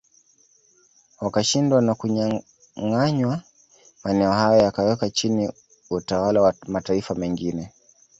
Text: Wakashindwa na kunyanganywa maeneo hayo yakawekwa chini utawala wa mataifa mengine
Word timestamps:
Wakashindwa 1.21 1.79
na 1.81 1.93
kunyanganywa 1.99 3.41
maeneo 4.03 4.31
hayo 4.31 4.61
yakawekwa 4.63 5.09
chini 5.09 5.49
utawala 5.89 6.41
wa 6.41 6.53
mataifa 6.67 7.15
mengine 7.15 7.73